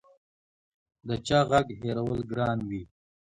[1.07, 2.83] د چا غږ هېرول ګران وي